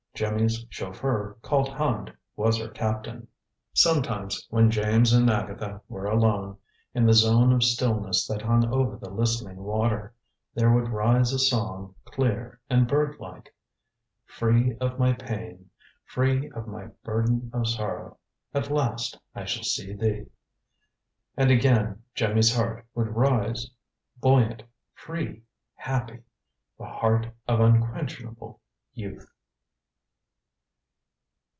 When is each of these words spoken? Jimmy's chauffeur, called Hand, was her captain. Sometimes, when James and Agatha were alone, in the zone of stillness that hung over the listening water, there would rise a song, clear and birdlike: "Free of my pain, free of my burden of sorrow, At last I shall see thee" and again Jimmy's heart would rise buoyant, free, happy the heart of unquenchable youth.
Jimmy's 0.13 0.67
chauffeur, 0.69 1.35
called 1.41 1.69
Hand, 1.69 2.13
was 2.35 2.59
her 2.59 2.67
captain. 2.67 3.27
Sometimes, 3.73 4.45
when 4.51 4.69
James 4.69 5.13
and 5.13 5.27
Agatha 5.27 5.81
were 5.89 6.05
alone, 6.05 6.57
in 6.93 7.07
the 7.07 7.13
zone 7.13 7.51
of 7.51 7.63
stillness 7.63 8.27
that 8.27 8.43
hung 8.43 8.71
over 8.71 8.95
the 8.97 9.09
listening 9.09 9.55
water, 9.63 10.13
there 10.53 10.71
would 10.71 10.89
rise 10.89 11.33
a 11.33 11.39
song, 11.39 11.95
clear 12.05 12.59
and 12.69 12.87
birdlike: 12.87 13.55
"Free 14.27 14.75
of 14.77 14.99
my 14.99 15.13
pain, 15.13 15.71
free 16.05 16.51
of 16.51 16.67
my 16.67 16.87
burden 17.03 17.49
of 17.51 17.67
sorrow, 17.67 18.19
At 18.53 18.69
last 18.69 19.17
I 19.33 19.45
shall 19.45 19.63
see 19.63 19.91
thee" 19.93 20.27
and 21.37 21.49
again 21.49 22.03
Jimmy's 22.13 22.55
heart 22.55 22.85
would 22.93 23.15
rise 23.15 23.71
buoyant, 24.17 24.61
free, 24.93 25.41
happy 25.73 26.19
the 26.77 26.85
heart 26.85 27.25
of 27.47 27.59
unquenchable 27.59 28.59
youth. 28.93 29.27